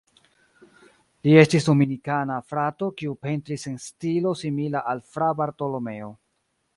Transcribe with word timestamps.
Li 1.27 1.33
estis 1.41 1.67
Dominikana 1.67 2.37
frato 2.53 2.89
kiu 3.01 3.13
pentris 3.27 3.65
en 3.73 3.77
stilo 3.83 4.31
simila 4.41 4.81
al 4.95 5.03
Fra 5.13 5.29
Bartolomeo. 5.43 6.09